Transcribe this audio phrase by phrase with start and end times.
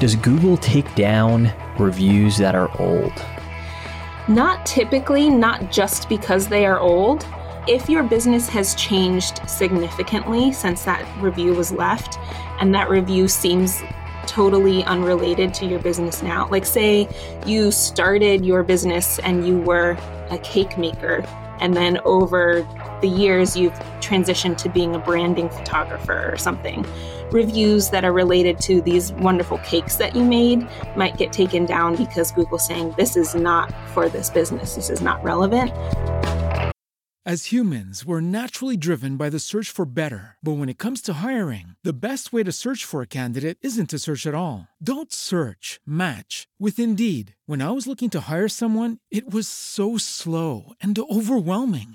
[0.00, 3.12] Does Google take down reviews that are old?
[4.28, 7.26] Not typically, not just because they are old.
[7.68, 12.18] If your business has changed significantly since that review was left,
[12.60, 13.82] and that review seems
[14.26, 17.06] totally unrelated to your business now, like say
[17.44, 19.98] you started your business and you were
[20.30, 21.22] a cake maker,
[21.60, 22.66] and then over
[23.02, 23.78] the years you've
[24.10, 26.84] transitioned to being a branding photographer or something.
[27.30, 31.94] Reviews that are related to these wonderful cakes that you made might get taken down
[31.94, 35.70] because Google's saying this is not for this business, this is not relevant.
[37.26, 40.36] As humans, we're naturally driven by the search for better.
[40.42, 43.90] But when it comes to hiring, the best way to search for a candidate isn't
[43.90, 44.66] to search at all.
[44.82, 47.36] Don't search, match with Indeed.
[47.44, 51.94] When I was looking to hire someone, it was so slow and overwhelming.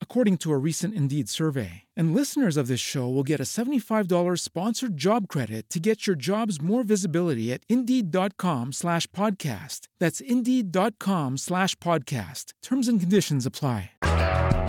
[0.00, 1.84] according to a recent Indeed survey.
[1.96, 6.16] And listeners of this show will get a $75 sponsored job credit to get your
[6.16, 9.82] jobs more visibility at Indeed.com slash podcast.
[10.00, 12.46] That's Indeed.com slash podcast.
[12.64, 13.92] Terms and conditions apply.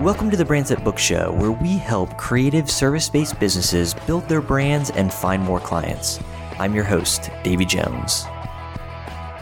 [0.04, 4.92] Welcome to the Brands Book Show, where we help creative service-based businesses build their brands
[4.92, 6.20] and find more clients.
[6.58, 8.26] I'm your host, Davy Jones.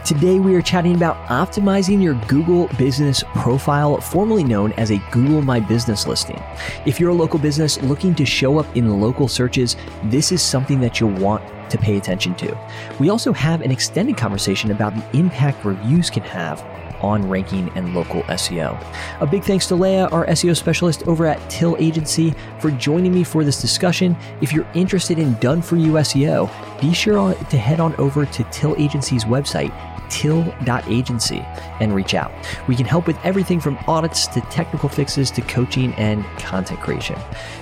[0.08, 5.42] Today, we are chatting about optimizing your Google business profile, formerly known as a Google
[5.42, 6.42] My Business listing.
[6.86, 10.80] If you're a local business looking to show up in local searches, this is something
[10.80, 12.58] that you'll want to pay attention to.
[12.98, 16.64] We also have an extended conversation about the impact reviews can have
[17.02, 18.82] on ranking and local SEO.
[19.20, 23.24] A big thanks to Leah, our SEO specialist over at Till Agency, for joining me
[23.24, 24.16] for this discussion.
[24.40, 26.50] If you're interested in done for you SEO,
[26.80, 29.70] be sure to head on over to Till Agency's website
[30.10, 31.40] till.agency
[31.80, 32.32] and reach out.
[32.66, 37.18] We can help with everything from audits to technical fixes to coaching and content creation.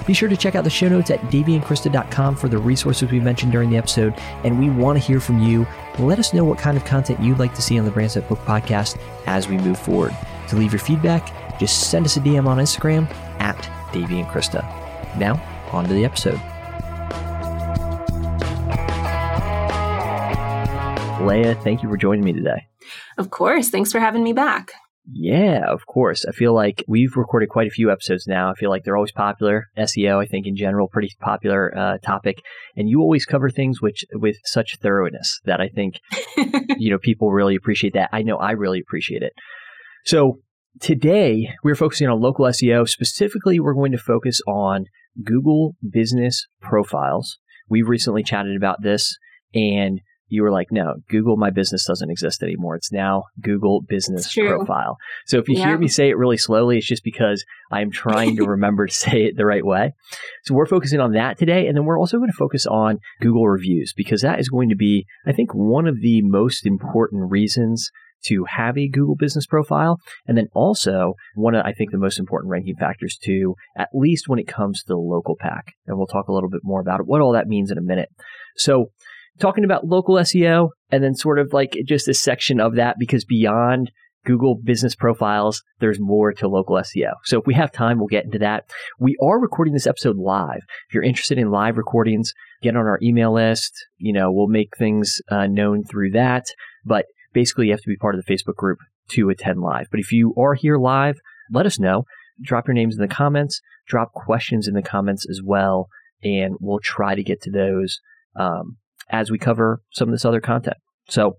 [0.06, 3.52] Be sure to check out the show notes at davyandkrista.com for the resources we mentioned
[3.52, 4.14] during the episode,
[4.44, 5.66] and we want to hear from you.
[5.98, 8.28] Let us know what kind of content you'd like to see on the Brands That
[8.28, 10.14] Book podcast as we move forward.
[10.48, 14.62] To leave your feedback, just send us a DM on Instagram at Davy and Krista.
[15.18, 15.40] Now,
[15.72, 16.40] on to the episode.
[21.20, 22.66] Leah, thank you for joining me today.
[23.18, 23.70] Of course.
[23.70, 24.72] Thanks for having me back.
[25.10, 26.24] Yeah, of course.
[26.28, 28.50] I feel like we've recorded quite a few episodes now.
[28.50, 29.66] I feel like they're always popular.
[29.78, 32.42] SEO, I think, in general, pretty popular uh, topic.
[32.76, 36.00] And you always cover things which with such thoroughness that I think
[36.76, 38.10] you know people really appreciate that.
[38.12, 39.32] I know I really appreciate it.
[40.04, 40.40] So
[40.80, 42.88] today we're focusing on local SEO.
[42.88, 44.86] Specifically, we're going to focus on
[45.24, 47.38] Google Business Profiles.
[47.68, 49.16] We've recently chatted about this,
[49.54, 52.76] and you were like, no, Google My Business doesn't exist anymore.
[52.76, 54.96] It's now Google Business Profile.
[55.26, 55.66] So if you yeah.
[55.66, 59.24] hear me say it really slowly, it's just because I'm trying to remember to say
[59.24, 59.92] it the right way.
[60.44, 61.66] So we're focusing on that today.
[61.66, 64.76] And then we're also going to focus on Google reviews because that is going to
[64.76, 67.90] be, I think, one of the most important reasons
[68.24, 69.98] to have a Google business profile.
[70.26, 74.28] And then also one of, I think, the most important ranking factors too, at least
[74.28, 75.74] when it comes to the local pack.
[75.86, 78.08] And we'll talk a little bit more about what all that means in a minute.
[78.56, 78.90] So
[79.38, 83.24] talking about local SEO and then sort of like just a section of that because
[83.24, 83.90] beyond
[84.24, 87.12] Google business profiles, there's more to local SEO.
[87.24, 88.64] So if we have time, we'll get into that.
[88.98, 90.62] We are recording this episode live.
[90.88, 93.72] If you're interested in live recordings, get on our email list.
[93.98, 96.46] You know, we'll make things uh, known through that.
[96.84, 98.78] But basically, you have to be part of the Facebook group
[99.10, 99.86] to attend live.
[99.90, 101.20] But if you are here live,
[101.50, 102.04] let us know.
[102.42, 103.60] Drop your names in the comments.
[103.86, 105.88] Drop questions in the comments as well,
[106.22, 108.00] and we'll try to get to those
[108.34, 108.76] um,
[109.10, 110.76] as we cover some of this other content.
[111.08, 111.38] So,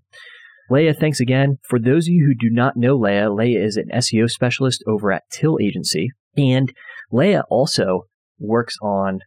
[0.70, 1.58] Leah, thanks again.
[1.68, 5.12] For those of you who do not know Leah, Leah is an SEO specialist over
[5.12, 6.72] at Till Agency, and
[7.10, 8.02] Leah also
[8.38, 9.20] works on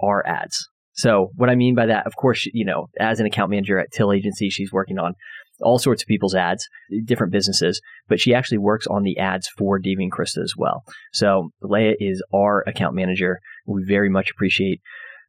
[0.00, 0.68] our ads.
[0.92, 3.92] So, what I mean by that, of course, you know, as an account manager at
[3.92, 5.14] Till Agency, she's working on
[5.60, 6.68] all sorts of people's ads,
[7.04, 10.84] different businesses, but she actually works on the ads for Davy and Krista as well.
[11.12, 13.40] So, Leah is our account manager.
[13.66, 14.80] We very much appreciate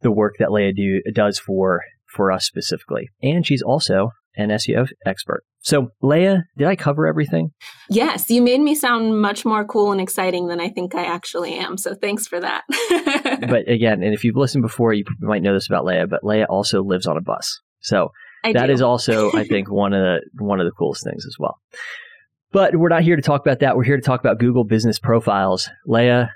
[0.02, 1.82] the work that Leah do, does for
[2.14, 3.10] for us specifically.
[3.22, 5.44] And she's also an SEO expert.
[5.60, 7.50] So, Leah, did I cover everything?
[7.90, 11.56] Yes, you made me sound much more cool and exciting than I think I actually
[11.56, 11.78] am.
[11.78, 12.64] So, thanks for that.
[13.50, 16.46] but again, and if you've listened before, you might know this about Leah, but Leah
[16.46, 17.60] also lives on a bus.
[17.82, 18.12] So,
[18.44, 18.74] I that do.
[18.74, 21.60] is also, I think, one of the one of the coolest things as well.
[22.52, 23.76] But we're not here to talk about that.
[23.76, 25.70] We're here to talk about Google Business Profiles.
[25.86, 26.32] Leah,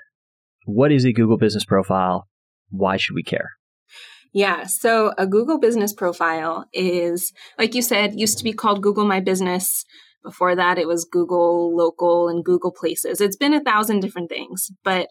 [0.66, 2.28] what is a Google Business Profile?
[2.68, 3.48] Why should we care?
[4.32, 4.64] Yeah.
[4.64, 9.20] So a Google business profile is, like you said, used to be called Google My
[9.20, 9.84] Business.
[10.22, 13.20] Before that, it was Google Local and Google Places.
[13.20, 15.08] It's been a thousand different things, but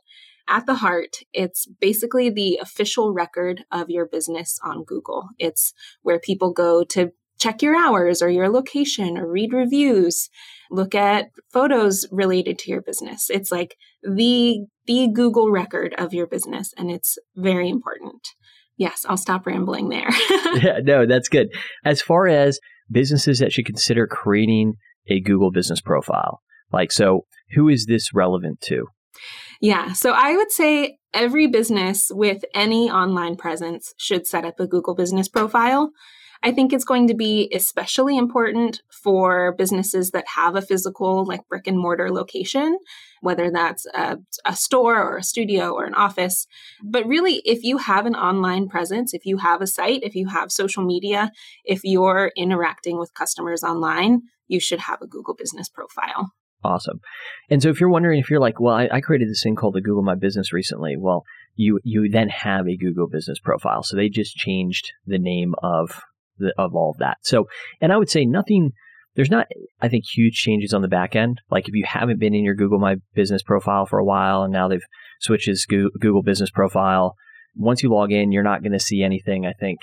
[0.47, 5.29] at the heart, it's basically the official record of your business on Google.
[5.37, 10.29] It's where people go to check your hours or your location or read reviews,
[10.69, 13.29] look at photos related to your business.
[13.29, 18.27] It's like the the Google record of your business and it's very important.
[18.81, 20.09] Yes, I'll stop rambling there.
[20.55, 21.49] yeah, no, that's good.
[21.85, 22.59] As far as
[22.91, 24.73] businesses that should consider creating
[25.07, 26.41] a Google business profile,
[26.73, 28.87] like, so who is this relevant to?
[29.61, 34.65] Yeah, so I would say every business with any online presence should set up a
[34.65, 35.91] Google business profile.
[36.43, 41.47] I think it's going to be especially important for businesses that have a physical, like
[41.47, 42.79] brick and mortar location,
[43.21, 46.47] whether that's a, a, store or a studio or an office.
[46.83, 50.29] But really, if you have an online presence, if you have a site, if you
[50.29, 51.31] have social media,
[51.63, 56.31] if you're interacting with customers online, you should have a Google business profile.
[56.63, 57.01] Awesome.
[57.49, 59.73] And so if you're wondering if you're like, well, I, I, created this thing called
[59.73, 60.95] the Google My Business recently.
[60.95, 61.23] Well,
[61.55, 63.81] you you then have a Google business profile.
[63.81, 66.01] So they just changed the name of
[66.37, 67.17] the, of all of that.
[67.23, 67.47] So,
[67.79, 68.71] and I would say nothing.
[69.15, 69.47] There's not,
[69.81, 71.41] I think, huge changes on the back end.
[71.49, 74.53] Like if you haven't been in your Google My Business profile for a while, and
[74.53, 74.85] now they've
[75.19, 77.15] switched this Google Business profile.
[77.55, 79.45] Once you log in, you're not going to see anything.
[79.45, 79.79] I think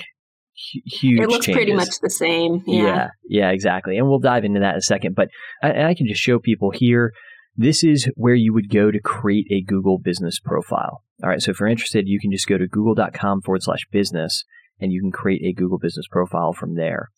[0.58, 1.20] huge.
[1.20, 1.56] It looks changes.
[1.56, 2.62] pretty much the same.
[2.66, 2.82] Yeah.
[2.82, 3.08] yeah.
[3.28, 3.96] yeah, exactly.
[3.98, 5.14] And we'll dive into that in a second.
[5.14, 5.28] But
[5.62, 7.12] I, I, can just show people here.
[7.56, 11.02] This is where you would go to create a Google business profile.
[11.22, 11.40] All right.
[11.40, 14.44] So if you're interested, you can just go to google.com forward slash business
[14.80, 17.08] and you can create a Google business profile from there.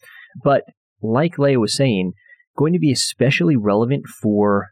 [0.42, 0.64] But
[1.02, 2.12] like Leah was saying,
[2.56, 4.68] going to be especially relevant for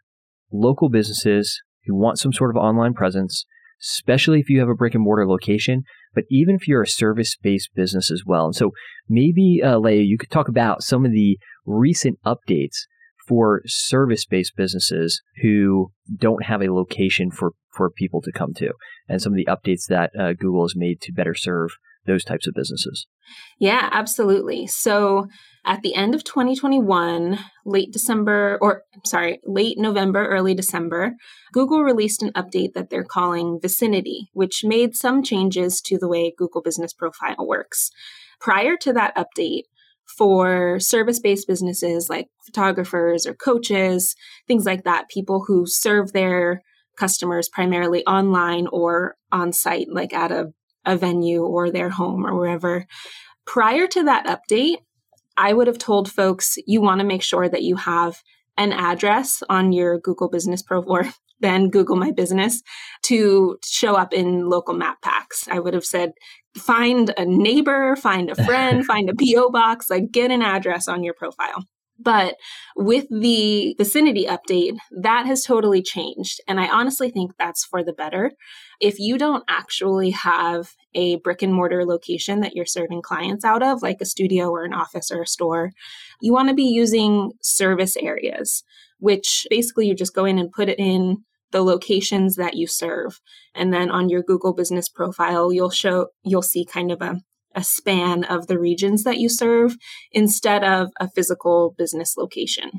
[0.53, 3.45] local businesses who want some sort of online presence,
[3.83, 5.83] especially if you have a brick and mortar location,
[6.15, 8.47] but even if you're a service based business as well.
[8.47, 8.73] And so
[9.09, 12.87] maybe, uh, Leah, you could talk about some of the recent updates
[13.27, 18.73] for service based businesses who don't have a location for, for people to come to
[19.09, 21.71] and some of the updates that uh, Google has made to better serve
[22.09, 23.07] those types of businesses.
[23.61, 24.67] Yeah, absolutely.
[24.67, 25.29] So
[25.65, 31.13] at the end of 2021, late December, or sorry, late November, early December,
[31.53, 36.35] Google released an update that they're calling Vicinity, which made some changes to the way
[36.37, 37.91] Google Business Profile works.
[38.41, 39.65] Prior to that update,
[40.17, 44.17] for service based businesses like photographers or coaches,
[44.47, 46.63] things like that, people who serve their
[46.97, 50.47] customers primarily online or on site, like at a
[50.89, 52.87] a venue or their home or wherever.
[53.47, 54.79] Prior to that update,
[55.37, 58.23] I would have told folks you want to make sure that you have
[58.57, 61.05] an address on your Google Business Pro or
[61.41, 62.63] then Google My Business
[63.05, 65.47] to show up in local map packs.
[65.49, 66.13] I would have said
[66.57, 71.05] find a neighbor, find a friend, find a PO box, like get an address on
[71.05, 71.65] your profile.
[71.99, 72.37] But
[72.77, 76.41] with the vicinity update, that has totally changed.
[76.47, 78.33] And I honestly think that's for the better.
[78.81, 83.65] If you don't actually have a brick and mortar location that you're serving clients out
[83.65, 85.73] of, like a studio or an office or a store,
[86.21, 88.63] you want to be using service areas,
[89.01, 93.21] which basically you just go in and put it in the locations that you serve.
[93.55, 97.21] And then on your Google business profile, you'll show, you'll see kind of a
[97.55, 99.77] a span of the regions that you serve
[100.13, 102.71] instead of a physical business location.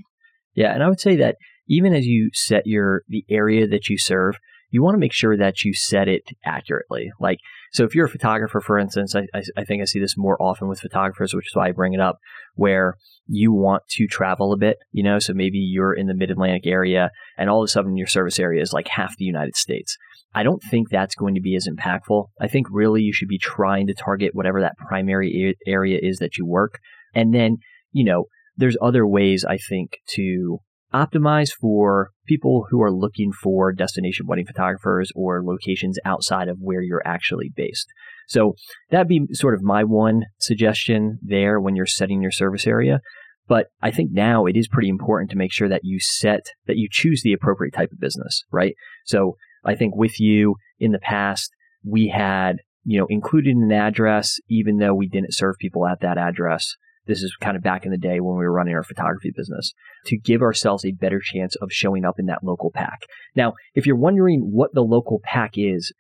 [0.54, 3.98] Yeah, and I would say that even as you set your the area that you
[3.98, 4.36] serve,
[4.72, 7.12] you want to make sure that you set it accurately.
[7.20, 7.40] Like,
[7.72, 10.42] so if you're a photographer, for instance, I, I, I, think I see this more
[10.42, 12.20] often with photographers, which is why I bring it up,
[12.56, 12.96] where
[13.28, 16.68] you want to travel a bit, you know, so maybe you're in the mid Atlantic
[16.68, 19.98] area and all of a sudden your service area is like half the United States.
[20.34, 22.28] I don't think that's going to be as impactful.
[22.40, 26.38] I think really you should be trying to target whatever that primary area is that
[26.38, 26.80] you work.
[27.16, 27.58] And then,
[27.92, 30.60] you know, there's other ways I think to
[30.94, 36.82] optimize for people who are looking for destination wedding photographers or locations outside of where
[36.82, 37.88] you're actually based.
[38.28, 38.54] So
[38.90, 43.02] that'd be sort of my one suggestion there when you're setting your service area.
[43.48, 46.78] But I think now it is pretty important to make sure that you set, that
[46.78, 48.76] you choose the appropriate type of business, right?
[49.06, 49.36] So
[49.70, 51.52] I think with you in the past,
[51.86, 56.18] we had, you know, included an address, even though we didn't serve people at that
[56.18, 56.76] address.
[57.06, 59.74] This is kind of back in the day when we were running our photography business
[60.06, 63.02] to give ourselves a better chance of showing up in that local pack.
[63.36, 65.94] Now, if you're wondering what the local pack is,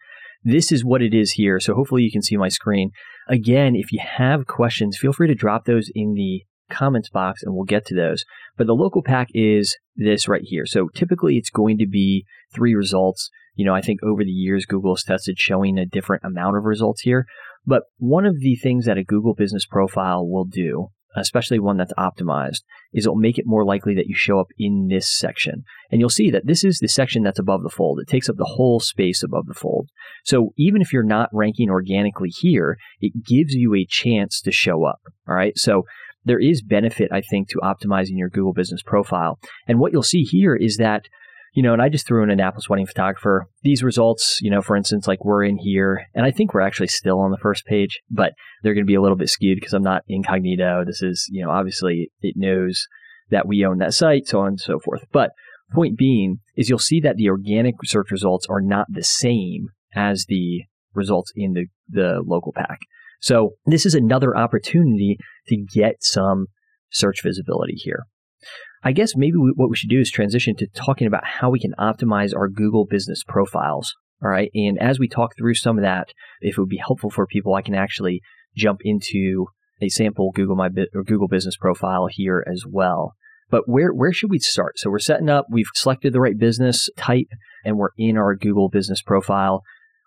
[0.43, 1.59] this is what it is here.
[1.59, 2.91] So hopefully you can see my screen.
[3.27, 7.53] Again, if you have questions, feel free to drop those in the comments box and
[7.53, 8.23] we'll get to those.
[8.57, 10.65] But the local pack is this right here.
[10.65, 13.29] So typically it's going to be three results.
[13.55, 16.63] You know, I think over the years, Google has tested showing a different amount of
[16.63, 17.25] results here.
[17.65, 21.93] But one of the things that a Google business profile will do, especially one that's
[21.93, 22.61] optimized,
[22.93, 25.63] is it'll make it more likely that you show up in this section.
[25.91, 27.99] And you'll see that this is the section that's above the fold.
[27.99, 29.89] It takes up the whole space above the fold.
[30.23, 34.85] So even if you're not ranking organically here, it gives you a chance to show
[34.85, 35.01] up.
[35.27, 35.57] All right.
[35.57, 35.83] So
[36.25, 39.39] there is benefit, I think, to optimizing your Google business profile.
[39.67, 41.05] And what you'll see here is that
[41.53, 43.47] you know, and I just threw in Annapolis wedding photographer.
[43.63, 46.88] These results, you know, for instance, like we're in here, and I think we're actually
[46.88, 49.73] still on the first page, but they're going to be a little bit skewed because
[49.73, 50.83] I'm not incognito.
[50.85, 52.85] This is, you know, obviously it knows
[53.31, 55.05] that we own that site, so on and so forth.
[55.11, 55.31] But
[55.73, 60.25] point being is you'll see that the organic search results are not the same as
[60.27, 62.79] the results in the, the local pack.
[63.19, 66.47] So this is another opportunity to get some
[66.91, 68.05] search visibility here.
[68.83, 71.59] I guess maybe we, what we should do is transition to talking about how we
[71.59, 73.93] can optimize our Google business profiles.
[74.23, 74.49] All right.
[74.53, 76.09] And as we talk through some of that,
[76.41, 78.21] if it would be helpful for people, I can actually
[78.55, 79.47] jump into
[79.81, 83.13] a sample Google My or Google business profile here as well.
[83.49, 84.77] But where where should we start?
[84.77, 87.27] So we're setting up, we've selected the right business type,
[87.65, 89.63] and we're in our Google business profile.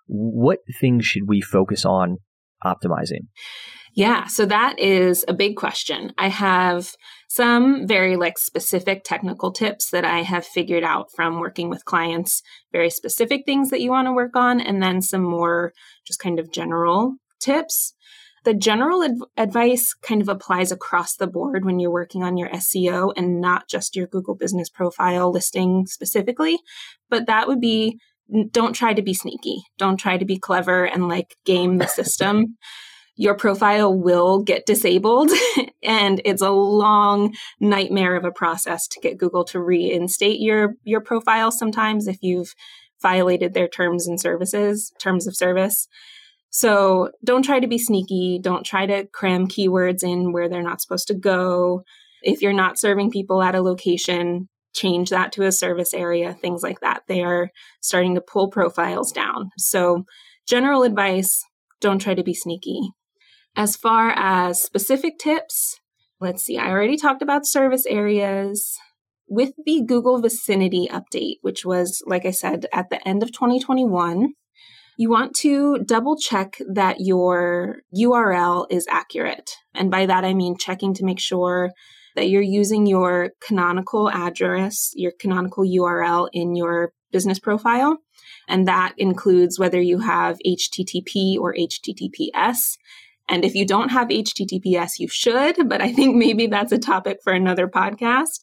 [0.06, 2.18] What things should we focus on
[2.64, 3.26] optimizing?
[3.94, 6.14] Yeah, so that is a big question.
[6.16, 6.94] I have
[7.28, 12.42] some very like specific technical tips that I have figured out from working with clients,
[12.72, 15.72] very specific things that you want to work on, and then some more
[16.06, 17.94] just kind of general tips.
[18.44, 22.48] The general adv- advice kind of applies across the board when you're working on your
[22.48, 26.58] SEO and not just your Google business profile listing specifically,
[27.08, 28.00] but that would be
[28.50, 29.62] don't try to be sneaky.
[29.78, 32.56] Don't try to be clever and like game the system.
[33.16, 35.30] your profile will get disabled
[35.82, 41.00] and it's a long nightmare of a process to get Google to reinstate your your
[41.00, 42.54] profile sometimes if you've
[43.02, 45.88] violated their terms and services, terms of service.
[46.50, 50.80] So don't try to be sneaky, don't try to cram keywords in where they're not
[50.80, 51.82] supposed to go.
[52.22, 56.62] If you're not serving people at a location, change that to a service area, things
[56.62, 57.02] like that.
[57.08, 57.50] They are
[57.80, 59.50] starting to pull profiles down.
[59.58, 60.04] So,
[60.48, 61.44] general advice
[61.80, 62.90] don't try to be sneaky.
[63.54, 65.78] As far as specific tips,
[66.20, 68.78] let's see, I already talked about service areas.
[69.28, 74.34] With the Google Vicinity update, which was, like I said, at the end of 2021,
[74.98, 79.50] you want to double check that your URL is accurate.
[79.74, 81.70] And by that, I mean checking to make sure
[82.16, 87.98] that you're using your canonical address, your canonical URL in your business profile.
[88.48, 92.76] And that includes whether you have HTTP or HTTPS.
[93.28, 97.18] And if you don't have HTTPS, you should, but I think maybe that's a topic
[97.22, 98.40] for another podcast.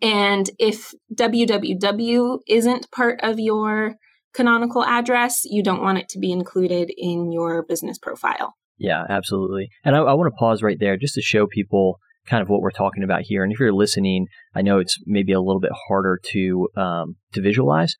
[0.00, 3.96] And if www isn't part of your
[4.34, 8.54] canonical address, you don't want it to be included in your business profile.
[8.78, 9.70] Yeah, absolutely.
[9.84, 11.98] And I, I want to pause right there just to show people
[12.28, 13.42] kind of what we're talking about here.
[13.42, 17.40] And if you're listening, I know it's maybe a little bit harder to um, to
[17.40, 17.96] visualize.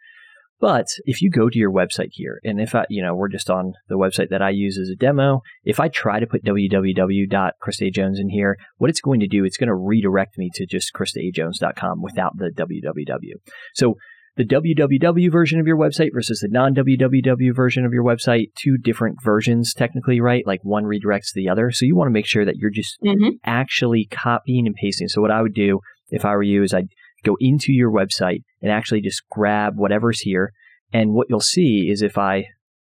[0.61, 3.49] But if you go to your website here, and if I, you know, we're just
[3.49, 8.19] on the website that I use as a demo, if I try to put www.kristajones
[8.19, 12.03] in here, what it's going to do, it's going to redirect me to just kristajones.com
[12.03, 13.35] without the www.
[13.75, 13.95] So
[14.39, 18.79] the www version of your website versus the non www version of your website, two
[18.79, 20.47] different versions technically, right?
[20.47, 21.73] Like one redirects the other.
[21.73, 23.31] So you want to make sure that you're just mm-hmm.
[23.45, 25.09] actually copying and pasting.
[25.09, 25.81] So what I would do
[26.11, 26.89] if I were you is I'd
[27.25, 30.53] go into your website and actually just grab whatever's here.
[30.93, 32.45] And what you'll see is if I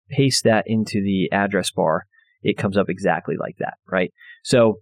[0.10, 2.05] paste that into the address bar,
[2.41, 4.13] it comes up exactly like that, right?
[4.41, 4.79] So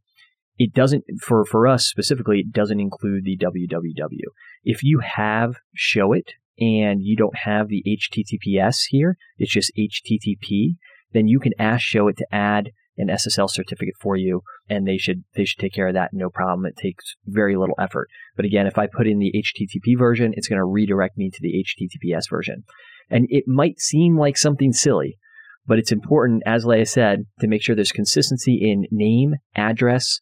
[0.60, 4.28] it doesn't for for us specifically it doesn't include the www
[4.66, 6.28] if you have Showit
[6.60, 10.76] and you don't have the HTTPS here, it's just HTTP,
[11.14, 15.24] then you can ask Showit to add an SSL certificate for you, and they should
[15.36, 16.66] they should take care of that no problem.
[16.66, 18.10] It takes very little effort.
[18.36, 21.40] But again, if I put in the HTTP version, it's going to redirect me to
[21.42, 22.64] the HTTPS version,
[23.10, 25.18] and it might seem like something silly,
[25.66, 30.20] but it's important, as Leah said, to make sure there's consistency in name, address,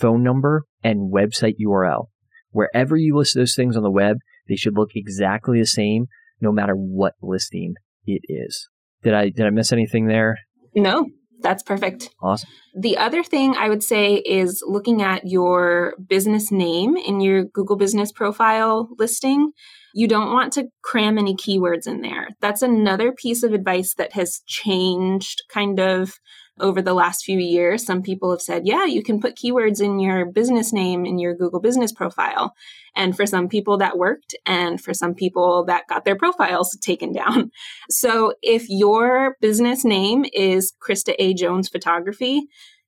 [0.00, 2.08] phone number, and website URL.
[2.50, 6.06] Wherever you list those things on the web, they should look exactly the same
[6.40, 7.74] no matter what listing
[8.04, 8.68] it is.
[9.02, 10.38] Did I did I miss anything there?
[10.74, 11.08] No,
[11.40, 12.10] that's perfect.
[12.22, 12.48] Awesome.
[12.78, 17.76] The other thing I would say is looking at your business name in your Google
[17.76, 19.52] Business profile listing.
[19.94, 22.28] You don't want to cram any keywords in there.
[22.40, 26.14] That's another piece of advice that has changed kind of
[26.60, 27.84] over the last few years.
[27.84, 31.34] Some people have said, yeah, you can put keywords in your business name in your
[31.34, 32.54] Google business profile.
[32.94, 37.12] And for some people that worked, and for some people that got their profiles taken
[37.12, 37.50] down.
[37.88, 41.34] So if your business name is Krista A.
[41.34, 42.42] Jones Photography,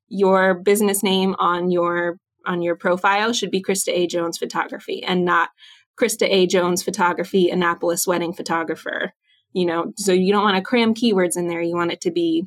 [0.08, 4.06] your business name on your on your profile should be Krista A.
[4.06, 5.50] Jones Photography and not
[5.98, 6.46] Krista A.
[6.46, 9.12] Jones photography, Annapolis wedding photographer.
[9.52, 11.60] You know, so you don't want to cram keywords in there.
[11.60, 12.46] You want it to be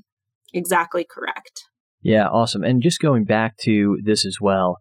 [0.53, 1.63] exactly correct.
[2.01, 2.63] Yeah, awesome.
[2.63, 4.77] And just going back to this as well,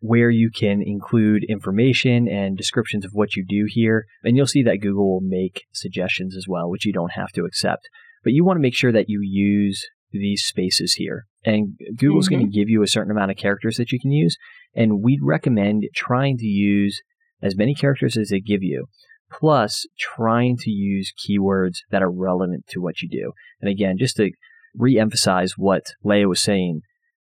[0.00, 4.06] where you can include information and descriptions of what you do here.
[4.22, 7.44] And you'll see that Google will make suggestions as well, which you don't have to
[7.44, 7.88] accept.
[8.24, 11.26] But you want to make sure that you use these spaces here.
[11.44, 12.40] And Google's mm-hmm.
[12.40, 14.36] going to give you a certain amount of characters that you can use.
[14.74, 17.00] And we'd recommend trying to use
[17.42, 18.86] as many characters as they give you,
[19.30, 23.32] plus trying to use keywords that are relevant to what you do.
[23.60, 24.30] And again, just to
[24.74, 26.82] re-emphasize what Leah was saying,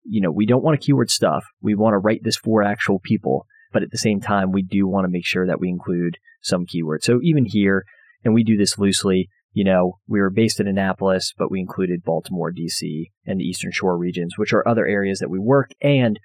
[0.04, 1.44] you know, we don't want to keyword stuff.
[1.60, 4.86] We want to write this for actual people, but at the same time, we do
[4.86, 7.02] want to make sure that we include some keywords.
[7.02, 7.84] So even here,
[8.24, 12.04] and we do this loosely, you know, we were based in Annapolis, but we included
[12.04, 16.20] Baltimore, DC, and the Eastern Shore regions, which are other areas that we work and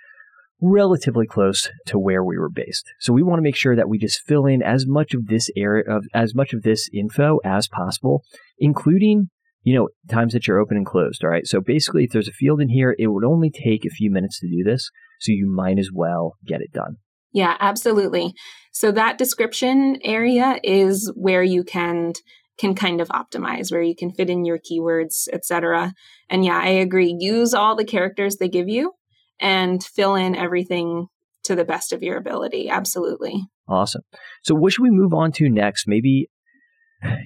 [0.61, 2.85] relatively close to where we were based.
[2.99, 5.49] So we want to make sure that we just fill in as much of this
[5.57, 8.23] area of as much of this info as possible,
[8.59, 9.29] including
[9.63, 11.23] you know times that you're open and closed.
[11.23, 11.45] All right.
[11.45, 14.39] So basically, if there's a field in here, it would only take a few minutes
[14.39, 14.89] to do this.
[15.19, 16.97] So you might as well get it done.
[17.33, 18.33] Yeah, absolutely.
[18.73, 22.13] So that description area is where you can
[22.57, 25.93] can kind of optimize where you can fit in your keywords etc
[26.29, 28.91] and yeah i agree use all the characters they give you
[29.39, 31.07] and fill in everything
[31.43, 32.69] to the best of your ability.
[32.69, 33.43] Absolutely.
[33.67, 34.03] Awesome.
[34.43, 35.85] So, what should we move on to next?
[35.87, 36.29] Maybe,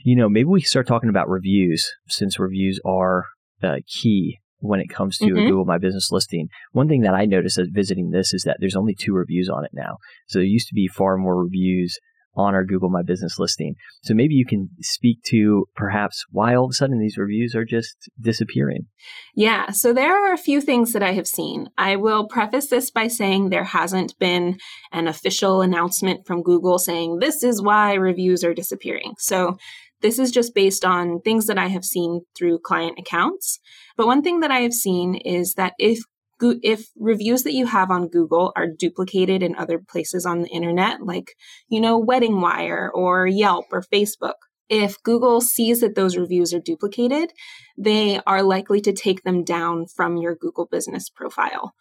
[0.03, 3.25] you know, maybe we start talking about reviews since reviews are
[3.63, 5.37] uh, key when it comes to mm-hmm.
[5.37, 6.47] a Google My Business listing.
[6.71, 9.65] One thing that I noticed as visiting this is that there's only two reviews on
[9.65, 9.97] it now.
[10.27, 11.97] So, there used to be far more reviews
[12.35, 13.75] on our Google My Business listing.
[14.03, 17.65] So maybe you can speak to perhaps why all of a sudden these reviews are
[17.65, 18.87] just disappearing.
[19.35, 21.69] Yeah, so there are a few things that I have seen.
[21.77, 24.57] I will preface this by saying there hasn't been
[24.91, 29.13] an official announcement from Google saying this is why reviews are disappearing.
[29.17, 29.57] So
[30.01, 33.59] this is just based on things that I have seen through client accounts.
[33.97, 35.99] But one thing that I have seen is that if
[36.41, 41.01] if reviews that you have on Google are duplicated in other places on the internet,
[41.01, 41.35] like,
[41.69, 44.33] you know, Wedding Wire or Yelp or Facebook,
[44.69, 47.31] if Google sees that those reviews are duplicated,
[47.77, 51.73] they are likely to take them down from your Google business profile.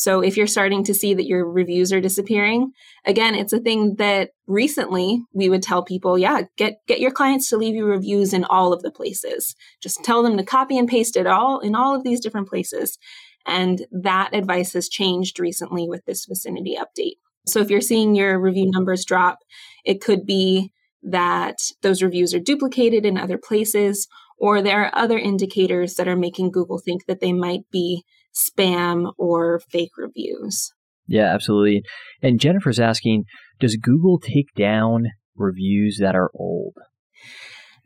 [0.00, 2.72] So if you're starting to see that your reviews are disappearing,
[3.04, 7.50] again, it's a thing that recently we would tell people, yeah, get get your clients
[7.50, 9.54] to leave you reviews in all of the places.
[9.82, 12.96] Just tell them to copy and paste it all in all of these different places.
[13.46, 17.16] And that advice has changed recently with this vicinity update.
[17.46, 19.38] So if you're seeing your review numbers drop,
[19.84, 20.72] it could be
[21.02, 24.06] that those reviews are duplicated in other places,
[24.38, 29.12] or there are other indicators that are making Google think that they might be spam
[29.18, 30.72] or fake reviews.
[31.06, 31.82] Yeah, absolutely.
[32.22, 33.24] And Jennifer's asking
[33.58, 36.74] Does Google take down reviews that are old?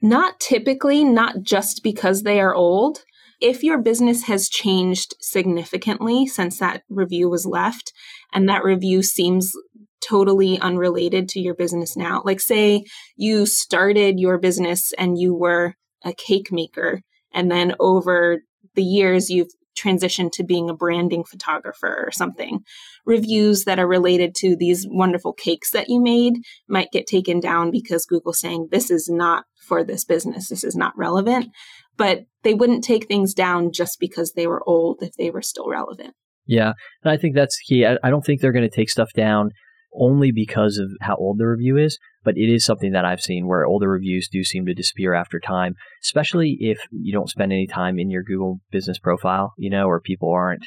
[0.02, 3.04] Not typically, not just because they are old.
[3.40, 7.92] If your business has changed significantly since that review was left,
[8.32, 9.52] and that review seems
[10.00, 12.84] totally unrelated to your business now, like say
[13.16, 17.00] you started your business and you were a cake maker,
[17.32, 18.40] and then over
[18.74, 22.60] the years you've transitioned to being a branding photographer or something.
[23.04, 26.34] Reviews that are related to these wonderful cakes that you made
[26.68, 30.76] might get taken down because Google's saying this is not for this business, this is
[30.76, 31.46] not relevant
[31.96, 35.68] but they wouldn't take things down just because they were old if they were still
[35.68, 36.14] relevant.
[36.46, 37.86] Yeah, and I think that's key.
[37.86, 39.50] I, don't think they're going to take stuff down
[39.94, 43.46] only because of how old the review is, but it is something that I've seen
[43.46, 47.66] where older reviews do seem to disappear after time, especially if you don't spend any
[47.66, 50.64] time in your Google business profile, you know, or people aren't,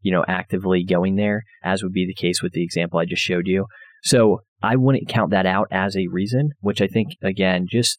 [0.00, 3.22] you know, actively going there, as would be the case with the example I just
[3.22, 3.66] showed you.
[4.02, 7.98] So I wouldn't count that out as a reason, which I think, again, just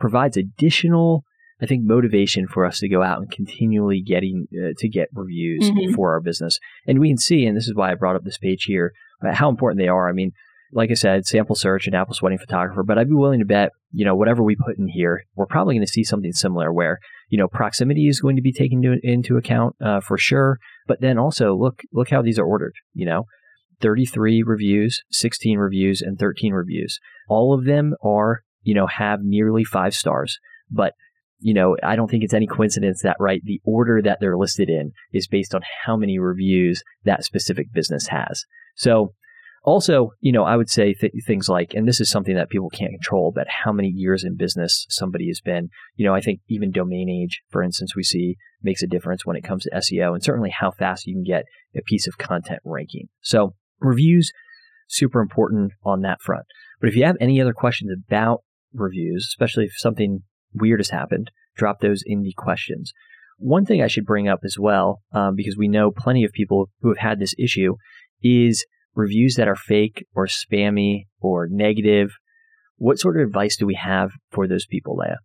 [0.00, 1.24] provides additional
[1.62, 5.70] I think motivation for us to go out and continually getting uh, to get reviews
[5.70, 5.94] mm-hmm.
[5.94, 6.58] for our business.
[6.86, 8.92] And we can see, and this is why I brought up this page here,
[9.24, 10.08] uh, how important they are.
[10.08, 10.32] I mean,
[10.72, 14.04] like I said, sample search Annapolis Wedding Photographer, but I'd be willing to bet, you
[14.04, 16.98] know, whatever we put in here, we're probably going to see something similar where,
[17.28, 20.58] you know, proximity is going to be taken into, into account uh, for sure.
[20.88, 23.26] But then also look, look how these are ordered, you know,
[23.82, 26.98] 33 reviews, 16 reviews, and 13 reviews.
[27.28, 30.38] All of them are, you know, have nearly five stars.
[30.70, 30.94] But,
[31.42, 34.68] you know, I don't think it's any coincidence that, right, the order that they're listed
[34.68, 38.44] in is based on how many reviews that specific business has.
[38.76, 39.14] So,
[39.64, 42.68] also, you know, I would say th- things like, and this is something that people
[42.68, 45.68] can't control, but how many years in business somebody has been.
[45.94, 49.36] You know, I think even domain age, for instance, we see makes a difference when
[49.36, 51.44] it comes to SEO and certainly how fast you can get
[51.76, 53.08] a piece of content ranking.
[53.20, 54.32] So reviews,
[54.88, 56.44] super important on that front.
[56.80, 58.40] But if you have any other questions about
[58.72, 60.22] reviews, especially if something
[60.54, 62.92] weird has happened, drop those in the questions.
[63.38, 66.70] One thing I should bring up as well, um, because we know plenty of people
[66.80, 67.74] who have had this issue,
[68.22, 72.12] is reviews that are fake or spammy or negative.
[72.76, 75.18] What sort of advice do we have for those people, Leah?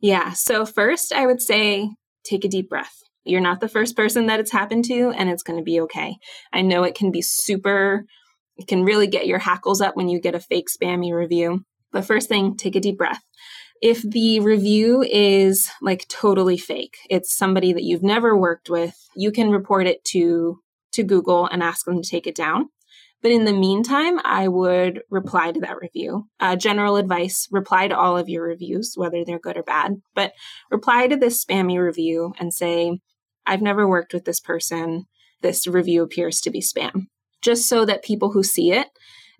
[0.00, 0.32] Yeah.
[0.32, 1.90] So, first, I would say
[2.24, 2.94] take a deep breath.
[3.24, 6.16] You're not the first person that it's happened to, and it's going to be okay.
[6.52, 8.04] I know it can be super,
[8.56, 11.64] it can really get your hackles up when you get a fake spammy review.
[11.92, 13.22] But first thing, take a deep breath.
[13.80, 19.30] If the review is like totally fake, it's somebody that you've never worked with, you
[19.30, 20.60] can report it to
[20.92, 22.70] to Google and ask them to take it down.
[23.20, 26.28] But in the meantime, I would reply to that review.
[26.38, 30.32] Uh, general advice reply to all of your reviews, whether they're good or bad, but
[30.70, 33.00] reply to this spammy review and say,
[33.44, 35.06] I've never worked with this person.
[35.42, 37.06] This review appears to be spam,
[37.42, 38.88] just so that people who see it,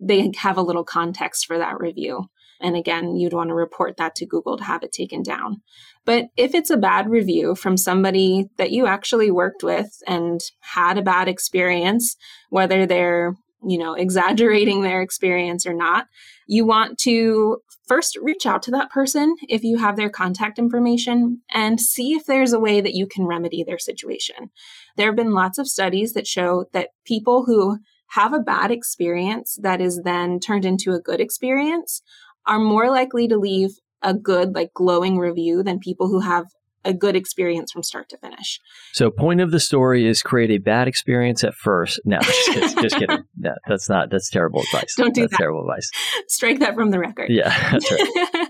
[0.01, 2.27] they have a little context for that review.
[2.61, 5.62] And again, you'd want to report that to Google to have it taken down.
[6.05, 10.99] But if it's a bad review from somebody that you actually worked with and had
[10.99, 12.16] a bad experience,
[12.51, 16.07] whether they're you know, exaggerating their experience or not.
[16.47, 21.40] You want to first reach out to that person if you have their contact information
[21.51, 24.51] and see if there's a way that you can remedy their situation.
[24.97, 27.79] There have been lots of studies that show that people who
[28.12, 32.03] have a bad experience that is then turned into a good experience
[32.49, 33.71] are more likely to leave
[34.03, 36.47] a good, like glowing review than people who have
[36.85, 38.61] a good experience from start to finish.
[38.93, 42.01] So, point of the story is create a bad experience at first.
[42.05, 42.83] No, just kidding.
[42.83, 43.25] just kidding.
[43.37, 44.11] No, that's not.
[44.11, 44.95] That's terrible advice.
[44.97, 45.37] Don't do that's that.
[45.37, 45.91] Terrible advice.
[46.29, 47.29] Strike that from the record.
[47.31, 48.49] Yeah, that's right.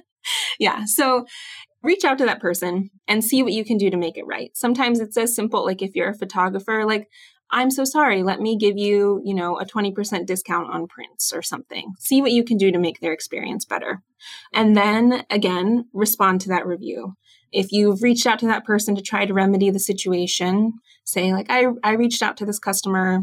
[0.59, 0.85] yeah.
[0.85, 1.27] So,
[1.83, 4.51] reach out to that person and see what you can do to make it right.
[4.55, 7.09] Sometimes it's as simple, like if you're a photographer, like
[7.51, 8.23] I'm so sorry.
[8.23, 11.95] Let me give you, you know, a 20% discount on prints or something.
[11.99, 14.03] See what you can do to make their experience better.
[14.53, 17.15] And then again, respond to that review.
[17.51, 21.47] If you've reached out to that person to try to remedy the situation, say like,
[21.49, 23.23] I, I reached out to this customer.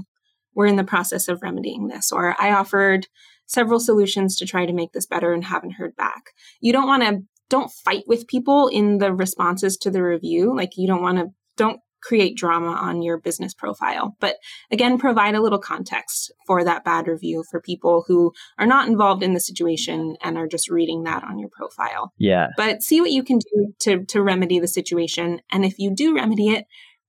[0.55, 3.07] We're in the process of remedying this, or I offered
[3.45, 6.31] several solutions to try to make this better and haven't heard back.
[6.61, 10.55] You don't want to don't fight with people in the responses to the review.
[10.55, 14.15] Like you don't want to don't create drama on your business profile.
[14.19, 14.35] But
[14.71, 19.23] again, provide a little context for that bad review for people who are not involved
[19.23, 22.11] in the situation and are just reading that on your profile.
[22.17, 22.47] Yeah.
[22.57, 25.41] But see what you can do to, to remedy the situation.
[25.51, 26.65] And if you do remedy it,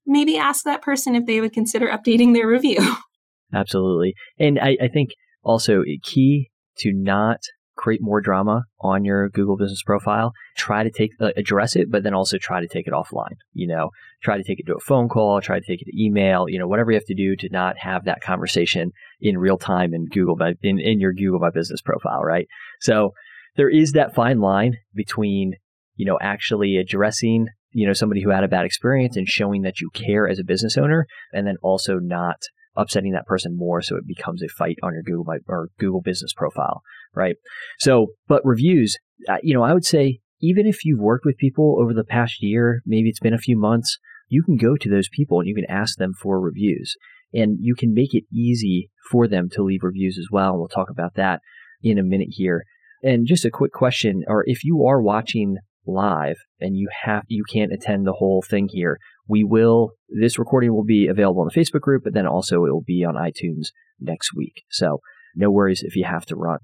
[0.07, 2.97] maybe ask that person if they would consider updating their review.
[3.55, 4.15] Absolutely.
[4.39, 5.11] And I, I think
[5.43, 7.41] also key to not
[7.77, 12.03] create more drama on your Google business profile, try to take uh, address it, but
[12.03, 13.37] then also try to take it offline.
[13.53, 13.91] You know,
[14.23, 16.47] try to take it to a phone call, try to take it to email.
[16.49, 19.95] You know, whatever you have to do to not have that conversation in real time
[19.95, 22.49] in Google in, in your Google My Business profile, right?
[22.81, 23.13] So
[23.57, 25.55] there is that fine line between
[25.97, 29.81] you know actually addressing you know somebody who had a bad experience and showing that
[29.81, 32.39] you care as a business owner, and then also not
[32.77, 36.03] upsetting that person more so it becomes a fight on your Google My, or Google
[36.03, 36.83] business profile
[37.17, 37.37] right?
[37.79, 38.97] So, but reviews,
[39.29, 42.43] uh, you know, I would say even if you've worked with people over the past
[42.43, 43.99] year, maybe it's been a few months,
[44.29, 46.95] you can go to those people and you can ask them for reviews.
[47.33, 50.51] And you can make it easy for them to leave reviews as well.
[50.51, 51.41] And we'll talk about that
[51.83, 52.65] in a minute here.
[53.03, 57.45] And just a quick question, or if you are watching live and you have you
[57.53, 58.99] can't attend the whole thing here,
[59.29, 62.73] we will this recording will be available in the Facebook group, but then also it
[62.73, 63.69] will be on iTunes
[64.01, 64.63] next week.
[64.71, 65.01] So
[65.35, 66.59] no worries if you have to run.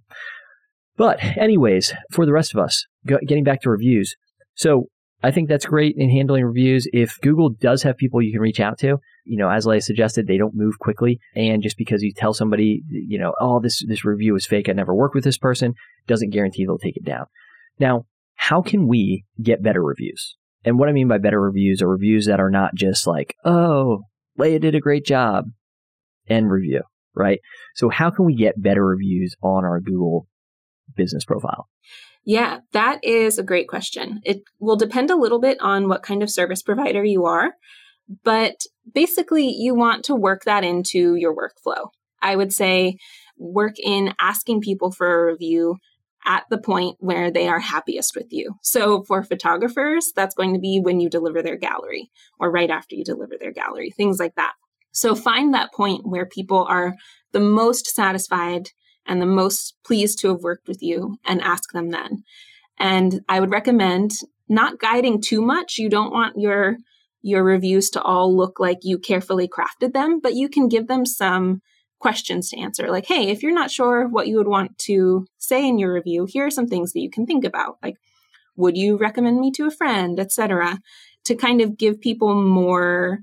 [0.97, 4.15] But, anyways, for the rest of us, getting back to reviews.
[4.55, 4.89] So,
[5.25, 6.89] I think that's great in handling reviews.
[6.93, 10.27] If Google does have people you can reach out to, you know, as I suggested,
[10.27, 11.21] they don't move quickly.
[11.37, 14.73] And just because you tell somebody, you know, oh, this, this review is fake, I
[14.73, 15.75] never worked with this person,
[16.09, 17.27] doesn't guarantee they'll take it down.
[17.79, 20.37] Now, how can we get better reviews?
[20.65, 24.03] And what I mean by better reviews are reviews that are not just like, oh,
[24.39, 25.45] Leah did a great job,
[26.29, 26.83] end review,
[27.15, 27.41] right?
[27.75, 30.27] So, how can we get better reviews on our Google
[30.97, 31.69] business profile?
[32.25, 34.21] Yeah, that is a great question.
[34.25, 37.55] It will depend a little bit on what kind of service provider you are,
[38.25, 38.55] but
[38.93, 41.89] basically, you want to work that into your workflow.
[42.21, 42.97] I would say
[43.37, 45.79] work in asking people for a review
[46.25, 48.55] at the point where they are happiest with you.
[48.63, 52.95] So for photographers, that's going to be when you deliver their gallery or right after
[52.95, 54.53] you deliver their gallery, things like that.
[54.93, 56.95] So find that point where people are
[57.33, 58.69] the most satisfied
[59.07, 62.25] and the most pleased to have worked with you and ask them then.
[62.79, 64.13] And I would recommend
[64.49, 65.79] not guiding too much.
[65.79, 66.77] You don't want your
[67.25, 71.07] your reviews to all look like you carefully crafted them, but you can give them
[71.07, 71.63] some
[72.01, 72.91] questions to answer.
[72.91, 76.27] Like, hey, if you're not sure what you would want to say in your review,
[76.29, 77.79] here are some things that you can think about.
[77.81, 77.95] Like,
[78.57, 80.81] would you recommend me to a friend, etc.
[81.27, 83.21] To kind of give people more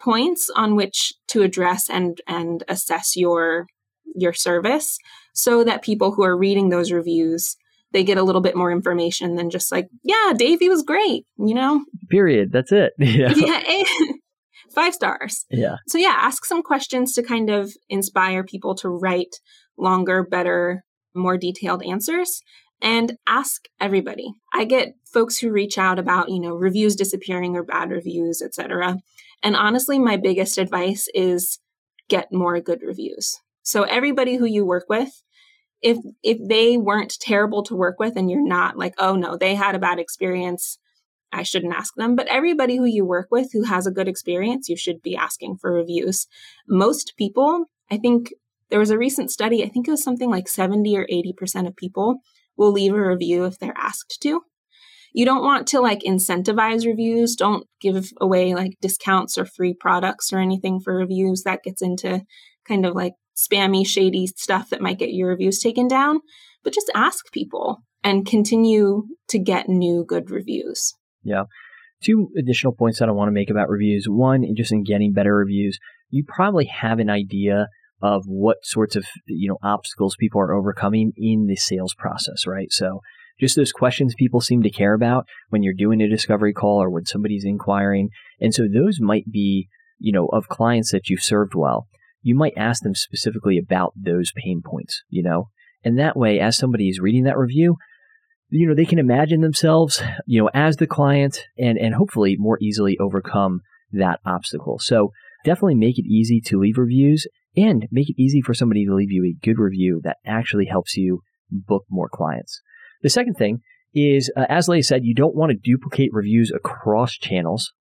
[0.00, 3.66] points on which to address and and assess your
[4.14, 4.98] your service
[5.34, 7.56] so that people who are reading those reviews
[7.92, 11.54] they get a little bit more information than just like, yeah, Davey was great, you
[11.54, 11.84] know?
[12.10, 12.50] Period.
[12.52, 12.92] That's it.
[12.98, 13.32] Yeah.
[13.36, 13.82] yeah
[14.74, 15.44] five stars.
[15.50, 15.76] Yeah.
[15.86, 19.36] So, yeah, ask some questions to kind of inspire people to write
[19.76, 22.40] longer, better, more detailed answers
[22.80, 24.32] and ask everybody.
[24.54, 28.98] I get folks who reach out about, you know, reviews disappearing or bad reviews, etc.
[29.42, 31.58] And honestly, my biggest advice is
[32.08, 33.38] get more good reviews.
[33.62, 35.22] So everybody who you work with,
[35.80, 39.54] if if they weren't terrible to work with and you're not like, oh no, they
[39.54, 40.78] had a bad experience,
[41.32, 42.14] I shouldn't ask them.
[42.14, 45.56] But everybody who you work with who has a good experience, you should be asking
[45.56, 46.26] for reviews.
[46.68, 48.32] Most people, I think
[48.70, 51.76] there was a recent study, I think it was something like 70 or 80% of
[51.76, 52.20] people
[52.56, 54.42] will leave a review if they're asked to.
[55.12, 57.36] You don't want to like incentivize reviews.
[57.36, 61.42] Don't give away like discounts or free products or anything for reviews.
[61.42, 62.22] That gets into
[62.66, 66.20] kind of like spammy, shady stuff that might get your reviews taken down.
[66.64, 70.94] But just ask people and continue to get new good reviews.
[71.22, 71.44] Yeah.
[72.02, 74.06] Two additional points that I want to make about reviews.
[74.08, 75.78] One, just in getting better reviews,
[76.10, 77.68] you probably have an idea
[78.02, 82.72] of what sorts of you know obstacles people are overcoming in the sales process, right?
[82.72, 83.00] So
[83.40, 86.90] just those questions people seem to care about when you're doing a discovery call or
[86.90, 88.10] when somebody's inquiring.
[88.40, 89.68] And so those might be,
[89.98, 91.86] you know, of clients that you've served well.
[92.22, 95.48] You might ask them specifically about those pain points, you know?
[95.84, 97.76] And that way, as somebody is reading that review,
[98.48, 102.58] you know, they can imagine themselves, you know, as the client and, and hopefully more
[102.60, 103.60] easily overcome
[103.92, 104.78] that obstacle.
[104.78, 105.10] So
[105.44, 109.10] definitely make it easy to leave reviews and make it easy for somebody to leave
[109.10, 112.60] you a good review that actually helps you book more clients.
[113.02, 113.60] The second thing
[113.94, 117.72] is, uh, as Leah said, you don't want to duplicate reviews across channels.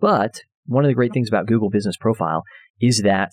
[0.00, 2.42] But one of the great things about Google Business Profile
[2.80, 3.32] is that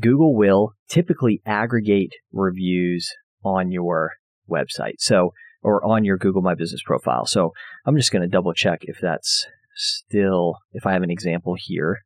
[0.00, 3.10] Google will typically aggregate reviews
[3.44, 4.12] on your
[4.50, 4.96] website.
[4.98, 5.32] So
[5.66, 7.26] or on your Google My Business profile.
[7.26, 7.52] So
[7.84, 11.98] I'm just going to double check if that's still, if I have an example here.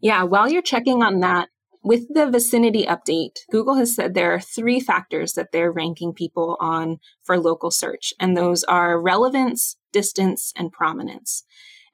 [0.00, 1.48] Yeah, while you're checking on that,
[1.84, 6.56] with the vicinity update, Google has said there are three factors that they're ranking people
[6.58, 11.44] on for local search, and those are relevance, distance, and prominence.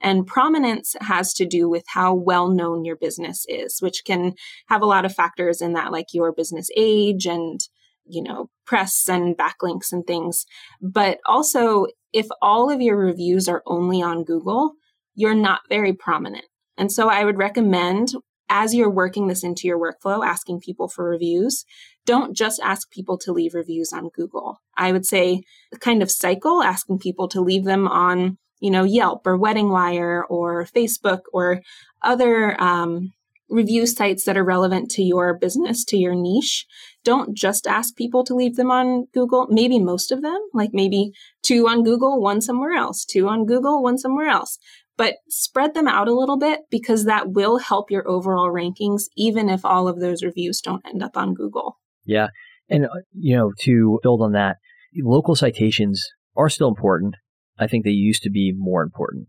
[0.02, 4.34] And prominence has to do with how well known your business is, which can
[4.68, 7.60] have a lot of factors in that, like your business age and
[8.04, 10.44] you know, press and backlinks and things.
[10.80, 14.72] But also, if all of your reviews are only on Google,
[15.14, 16.44] you're not very prominent.
[16.76, 18.12] And so I would recommend
[18.48, 21.64] as you're working this into your workflow, asking people for reviews,
[22.04, 24.60] don't just ask people to leave reviews on Google.
[24.76, 25.42] I would say
[25.80, 30.24] kind of cycle asking people to leave them on, you know, Yelp or Wedding Wire
[30.24, 31.62] or Facebook or
[32.00, 33.12] other um,
[33.48, 36.64] review sites that are relevant to your business, to your niche.
[37.04, 41.10] Don't just ask people to leave them on Google, maybe most of them, like maybe
[41.42, 44.58] two on Google, one somewhere else, two on Google, one somewhere else.
[44.96, 49.48] But spread them out a little bit because that will help your overall rankings, even
[49.48, 51.80] if all of those reviews don't end up on Google.
[52.04, 52.28] Yeah.
[52.68, 54.58] And, uh, you know, to build on that,
[54.96, 57.16] local citations are still important.
[57.58, 59.28] I think they used to be more important.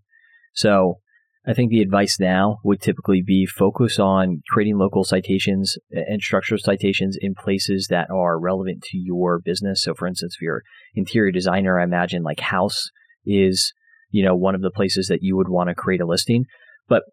[0.54, 1.00] So
[1.46, 6.62] I think the advice now would typically be focus on creating local citations and structured
[6.62, 9.84] citations in places that are relevant to your business.
[9.84, 10.62] So, for instance, if you're
[10.96, 12.78] interior designer, I imagine like Houzz
[13.26, 13.74] is
[14.10, 16.46] you know one of the places that you would want to create a listing.
[16.88, 17.04] But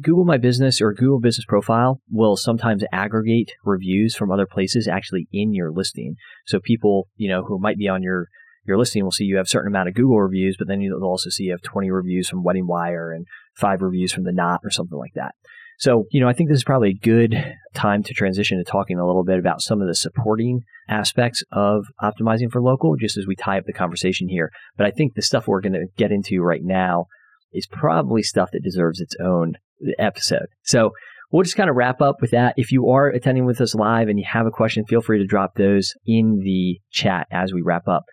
[0.00, 5.28] Google My Business or Google Business Profile will sometimes aggregate reviews from other places actually
[5.32, 6.16] in your listing.
[6.46, 8.28] So people, you know, who might be on your
[8.68, 11.02] your listing will see you have a certain amount of Google reviews, but then you'll
[11.02, 13.26] also see you have 20 reviews from Wedding Wire and
[13.56, 15.34] five reviews from the Knot or something like that.
[15.78, 17.36] So, you know, I think this is probably a good
[17.74, 21.86] time to transition to talking a little bit about some of the supporting aspects of
[22.02, 24.50] optimizing for local, just as we tie up the conversation here.
[24.76, 27.06] But I think the stuff we're going to get into right now
[27.52, 29.54] is probably stuff that deserves its own
[29.98, 30.46] episode.
[30.64, 30.90] So,
[31.30, 32.54] we'll just kind of wrap up with that.
[32.56, 35.26] If you are attending with us live and you have a question, feel free to
[35.26, 38.04] drop those in the chat as we wrap up.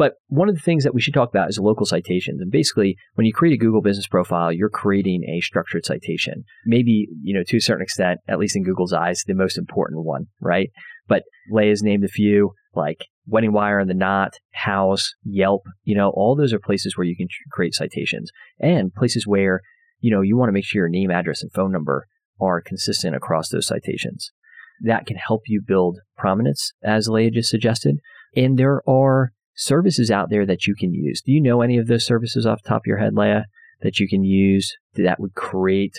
[0.00, 2.40] But one of the things that we should talk about is local citations.
[2.40, 6.44] And basically, when you create a Google business profile, you're creating a structured citation.
[6.64, 10.06] Maybe, you know, to a certain extent, at least in Google's eyes, the most important
[10.06, 10.70] one, right?
[11.06, 16.08] But Leah's named a few like Wedding Wire and the Knot, Houzz, Yelp, you know,
[16.14, 19.60] all those are places where you can create citations and places where,
[19.98, 22.06] you know, you want to make sure your name, address, and phone number
[22.40, 24.32] are consistent across those citations.
[24.80, 27.96] That can help you build prominence, as Leia just suggested.
[28.34, 31.20] And there are services out there that you can use.
[31.20, 33.44] Do you know any of those services off the top of your head, Leah,
[33.82, 35.98] that you can use that would create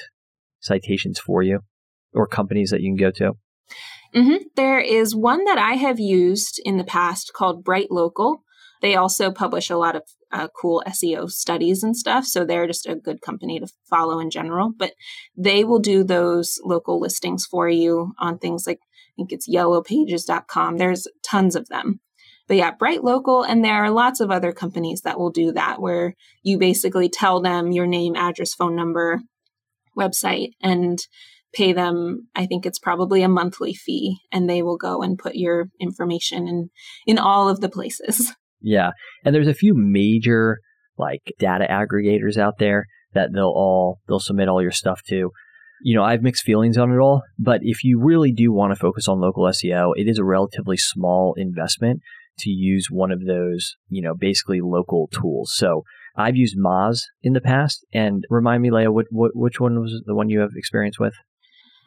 [0.60, 1.60] citations for you
[2.14, 3.34] or companies that you can go to?
[4.16, 4.44] Mm-hmm.
[4.56, 8.44] There is one that I have used in the past called Bright Local.
[8.82, 12.26] They also publish a lot of uh, cool SEO studies and stuff.
[12.26, 14.74] So they're just a good company to follow in general.
[14.76, 14.94] But
[15.38, 20.78] they will do those local listings for you on things like, I think it's yellowpages.com.
[20.78, 22.00] There's tons of them.
[22.52, 25.80] But yeah, Bright Local, and there are lots of other companies that will do that
[25.80, 29.22] where you basically tell them your name, address, phone number,
[29.98, 31.00] website, and
[31.54, 35.36] pay them i think it's probably a monthly fee and they will go and put
[35.36, 36.70] your information in
[37.06, 38.34] in all of the places.
[38.62, 38.92] Yeah
[39.24, 40.60] and there's a few major
[40.98, 45.32] like data aggregators out there that they'll all they'll submit all your stuff to
[45.84, 48.72] you know i have mixed feelings on it all but if you really do want
[48.72, 52.02] to focus on local seo it is a relatively small investment
[52.42, 55.54] to use one of those, you know, basically local tools.
[55.56, 55.84] So
[56.16, 57.86] I've used Moz in the past.
[57.94, 61.14] And remind me, Leah, what, what, which one was the one you have experience with?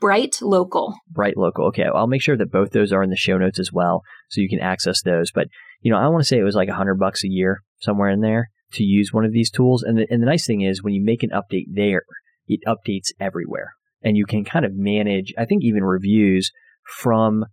[0.00, 0.94] Bright Local.
[1.10, 1.66] Bright Local.
[1.68, 4.40] Okay, I'll make sure that both those are in the show notes as well, so
[4.40, 5.30] you can access those.
[5.32, 5.48] But
[5.80, 8.10] you know, I want to say it was like a hundred bucks a year, somewhere
[8.10, 9.82] in there, to use one of these tools.
[9.82, 12.02] And the, and the nice thing is, when you make an update there,
[12.46, 13.74] it updates everywhere,
[14.04, 15.32] and you can kind of manage.
[15.38, 16.52] I think even reviews
[17.00, 17.46] from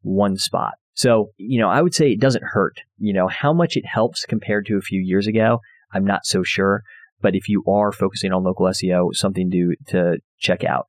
[0.00, 0.74] one spot.
[0.94, 2.80] So, you know, I would say it doesn't hurt.
[2.96, 5.60] You know, how much it helps compared to a few years ago,
[5.92, 6.82] I'm not so sure.
[7.20, 10.86] But if you are focusing on local SEO, something to, to check out.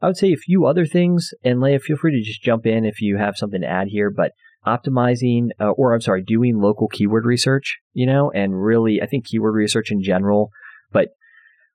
[0.00, 2.84] I would say a few other things, and Leah, feel free to just jump in
[2.84, 4.10] if you have something to add here.
[4.10, 4.32] But
[4.66, 9.26] optimizing, uh, or I'm sorry, doing local keyword research, you know, and really, I think
[9.26, 10.50] keyword research in general,
[10.92, 11.08] but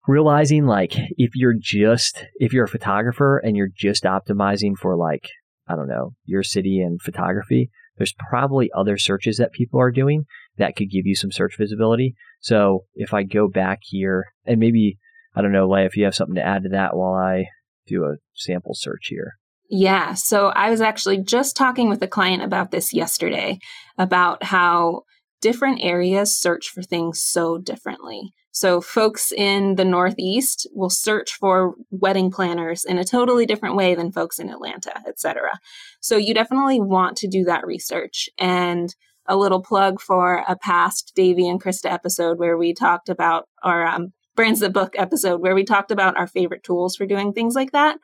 [0.08, 5.30] realizing like if you're just, if you're a photographer and you're just optimizing for like
[5.68, 10.26] I don't know, your city and photography, there's probably other searches that people are doing
[10.58, 12.16] that could give you some search visibility.
[12.40, 14.98] So if I go back here and maybe,
[15.36, 17.46] I don't know, Leah, if you have something to add to that while I
[17.86, 19.34] do a sample search here.
[19.70, 20.14] Yeah.
[20.14, 23.60] So I was actually just talking with a client about this yesterday
[23.98, 25.02] about how
[25.42, 28.34] different areas search for things so differently.
[28.58, 33.94] So folks in the Northeast will search for wedding planners in a totally different way
[33.94, 35.60] than folks in Atlanta, etc.
[36.00, 38.30] So you definitely want to do that research.
[38.40, 38.96] And
[39.28, 43.86] a little plug for a past Davey and Krista episode where we talked about our
[43.86, 47.54] um, Brands That Book episode where we talked about our favorite tools for doing things
[47.54, 48.00] like that.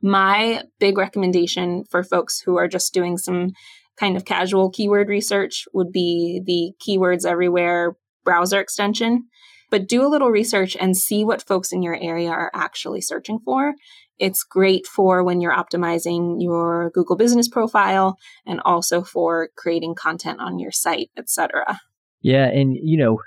[0.00, 3.54] My big recommendation for folks who are just doing some
[3.98, 9.26] kind of casual keyword research would be the Keywords Everywhere browser extension
[9.70, 13.38] but do a little research and see what folks in your area are actually searching
[13.44, 13.74] for.
[14.18, 20.40] It's great for when you're optimizing your Google business profile and also for creating content
[20.40, 21.80] on your site, etc.
[22.22, 23.18] Yeah, and you know,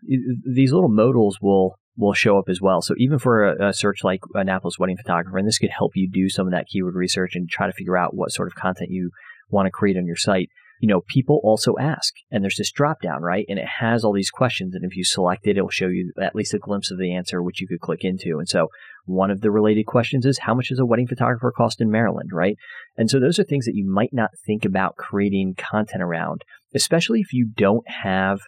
[0.46, 2.82] these little modals will will show up as well.
[2.82, 6.10] So even for a, a, search like Annapolis wedding photographer, and this could help you
[6.10, 8.90] do some of that keyword research and try to figure out what sort of content
[8.90, 9.12] you
[9.50, 10.50] want to create on your site
[10.80, 13.46] you know, people also ask, and there's this drop down, right?
[13.50, 14.74] And it has all these questions.
[14.74, 17.14] And if you select it, it will show you at least a glimpse of the
[17.14, 18.40] answer, which you could click into.
[18.40, 18.70] And so
[19.06, 22.30] one of the related questions is how much does a wedding photographer cost in Maryland,
[22.32, 22.56] right?
[22.98, 27.20] And so those are things that you might not think about creating content around, especially
[27.20, 28.40] if you don't have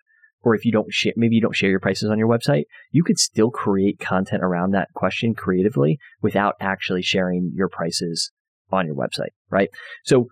[0.43, 3.03] or if you don't share, maybe you don't share your prices on your website, you
[3.03, 8.31] could still create content around that question creatively without actually sharing your prices
[8.71, 9.69] on your website, right?
[10.03, 10.27] So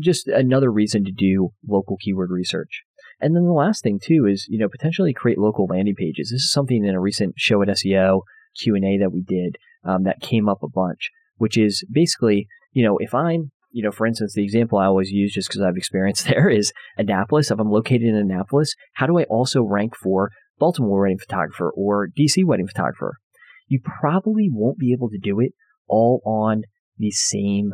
[0.00, 2.82] just another reason to do local keyword research.
[3.20, 6.30] And then the last thing too is, you know, potentially create local landing pages.
[6.30, 8.22] This is something in a recent show at SEO
[8.60, 12.96] Q&A that we did um, that came up a bunch, which is basically, you know,
[12.98, 16.26] if I'm, you know, for instance, the example I always use just because I've experienced
[16.28, 17.50] there is Annapolis.
[17.50, 22.08] If I'm located in Annapolis, how do I also rank for Baltimore wedding photographer or
[22.08, 23.18] DC wedding photographer?
[23.66, 25.52] You probably won't be able to do it
[25.88, 26.62] all on
[26.96, 27.72] the same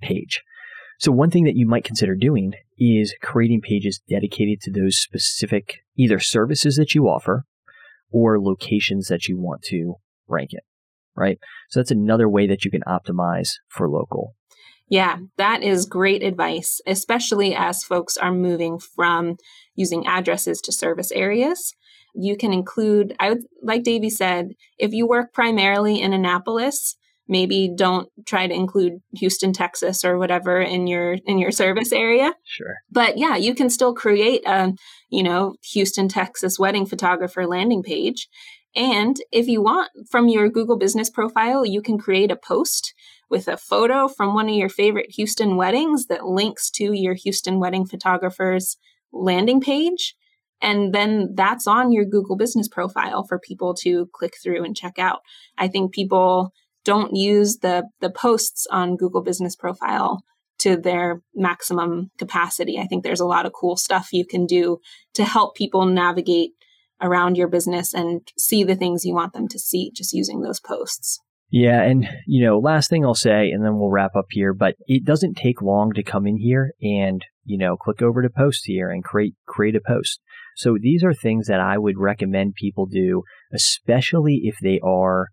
[0.00, 0.42] page.
[1.02, 5.80] So one thing that you might consider doing is creating pages dedicated to those specific
[5.98, 7.44] either services that you offer
[8.12, 9.94] or locations that you want to
[10.28, 10.60] rank in.
[11.16, 11.40] right?
[11.70, 14.36] So that's another way that you can optimize for local.
[14.88, 19.38] Yeah, that is great advice, especially as folks are moving from
[19.74, 21.74] using addresses to service areas.
[22.14, 26.96] You can include, I would, like Davey said, if you work primarily in Annapolis,
[27.28, 32.34] maybe don't try to include Houston, Texas or whatever in your in your service area.
[32.44, 32.76] Sure.
[32.90, 34.72] But yeah, you can still create a,
[35.08, 38.28] you know, Houston, Texas wedding photographer landing page.
[38.74, 42.94] And if you want from your Google business profile, you can create a post
[43.28, 47.60] with a photo from one of your favorite Houston weddings that links to your Houston
[47.60, 48.76] wedding photographer's
[49.12, 50.14] landing page.
[50.60, 54.98] And then that's on your Google business profile for people to click through and check
[54.98, 55.20] out.
[55.58, 56.52] I think people
[56.84, 60.22] don't use the the posts on Google Business Profile
[60.58, 62.78] to their maximum capacity.
[62.78, 64.78] I think there's a lot of cool stuff you can do
[65.14, 66.52] to help people navigate
[67.00, 70.60] around your business and see the things you want them to see just using those
[70.60, 71.18] posts.
[71.50, 74.74] Yeah, and you know, last thing I'll say and then we'll wrap up here, but
[74.86, 78.62] it doesn't take long to come in here and, you know, click over to post
[78.64, 80.20] here and create create a post.
[80.56, 83.22] So these are things that I would recommend people do,
[83.52, 85.28] especially if they are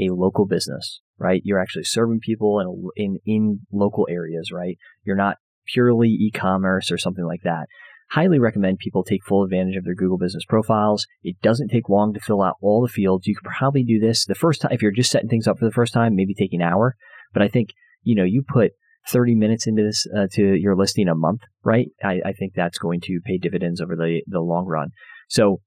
[0.00, 1.42] a local business, right?
[1.44, 2.60] You're actually serving people
[2.96, 4.78] in, in, in local areas, right?
[5.04, 5.36] You're not
[5.66, 7.66] purely e-commerce or something like that.
[8.10, 11.06] Highly recommend people take full advantage of their Google business profiles.
[11.22, 13.26] It doesn't take long to fill out all the fields.
[13.26, 15.64] You could probably do this the first time, if you're just setting things up for
[15.64, 16.96] the first time, maybe take an hour.
[17.32, 17.70] But I think,
[18.02, 18.72] you know, you put
[19.08, 21.88] 30 minutes into this uh, to your listing a month, right?
[22.04, 24.90] I, I think that's going to pay dividends over the, the long run.
[25.28, 25.60] So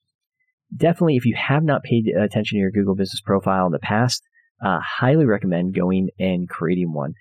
[0.76, 4.24] definitely, if you have not paid attention to your Google business profile in the past,
[4.64, 7.14] uh, highly recommend going and creating one.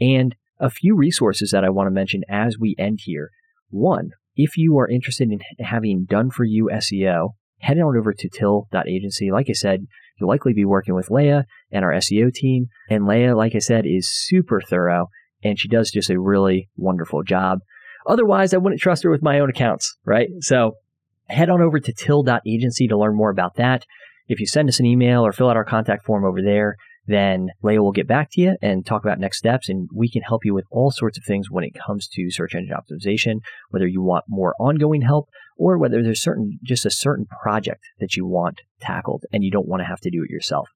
[0.00, 3.30] And a few resources that I want to mention as we end here.
[3.70, 8.28] One, if you are interested in having done for you SEO, head on over to
[8.28, 9.30] till.agency.
[9.30, 9.86] Like I said,
[10.18, 12.66] you'll likely be working with Leah and our SEO team.
[12.88, 15.08] And Leah, like I said, is super thorough
[15.42, 17.60] and she does just a really wonderful job.
[18.06, 20.28] Otherwise, I wouldn't trust her with my own accounts, right?
[20.40, 20.72] So
[21.32, 23.84] head on over to till.agency to learn more about that.
[24.28, 26.76] If you send us an email or fill out our contact form over there,
[27.06, 29.68] then Leah will get back to you and talk about next steps.
[29.68, 32.54] And we can help you with all sorts of things when it comes to search
[32.54, 37.26] engine optimization, whether you want more ongoing help or whether there's certain, just a certain
[37.42, 40.68] project that you want tackled and you don't want to have to do it yourself.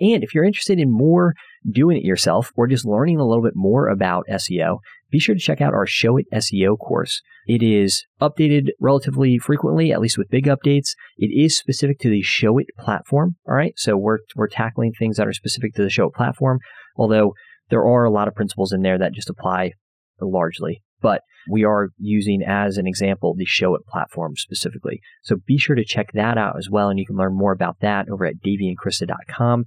[0.00, 1.34] And if you're interested in more
[1.68, 4.78] doing it yourself or just learning a little bit more about SEO,
[5.10, 7.22] be sure to check out our Showit SEO course.
[7.46, 10.90] It is updated relatively frequently, at least with big updates.
[11.16, 13.36] It is specific to the Showit platform.
[13.46, 13.72] All right.
[13.76, 16.58] So we're, we're tackling things that are specific to the Showit platform,
[16.96, 17.32] although
[17.70, 19.72] there are a lot of principles in there that just apply
[20.20, 20.82] largely.
[21.00, 25.00] But we are using as an example the Showit platform specifically.
[25.22, 26.90] So be sure to check that out as well.
[26.90, 29.64] And you can learn more about that over at daveyandkrista.com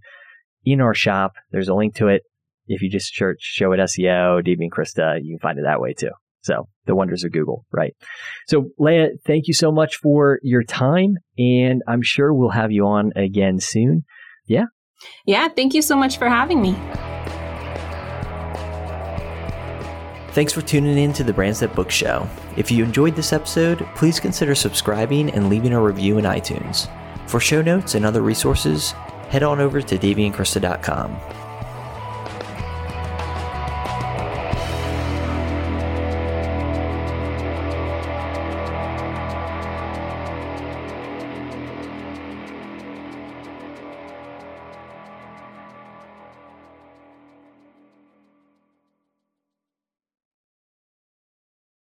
[0.66, 1.34] in our shop.
[1.52, 2.24] There's a link to it.
[2.72, 5.94] If you just search Showit SEO, Davey and Krista, you can find it that way
[5.94, 6.12] too.
[6.42, 7.94] So the wonders of Google, right?
[8.48, 12.88] So Leah, thank you so much for your time, and I'm sure we'll have you
[12.88, 14.04] on again soon.
[14.48, 14.66] Yeah.
[15.26, 15.50] Yeah.
[15.50, 16.76] Thank you so much for having me.
[20.32, 22.26] Thanks for tuning in to the Brands That Book Show.
[22.56, 26.88] If you enjoyed this episode, please consider subscribing and leaving a review in iTunes.
[27.28, 28.92] For show notes and other resources,
[29.28, 31.41] head on over to daveyandkrista.com.